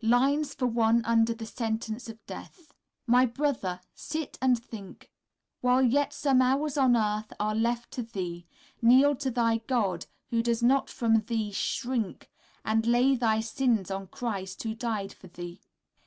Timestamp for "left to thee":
7.54-8.46